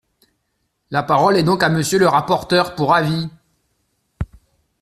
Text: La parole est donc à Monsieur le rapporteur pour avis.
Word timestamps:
La 0.89 1.03
parole 1.03 1.37
est 1.37 1.43
donc 1.43 1.61
à 1.61 1.69
Monsieur 1.69 1.99
le 1.99 2.07
rapporteur 2.07 2.73
pour 2.73 2.95
avis. 2.95 3.29